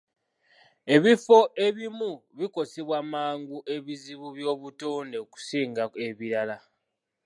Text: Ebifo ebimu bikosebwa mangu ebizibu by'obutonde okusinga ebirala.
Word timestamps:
Ebifo 0.95 1.37
ebimu 1.65 2.11
bikosebwa 2.37 2.97
mangu 3.13 3.57
ebizibu 3.75 4.27
by'obutonde 4.35 5.17
okusinga 5.23 5.83
ebirala. 6.07 6.57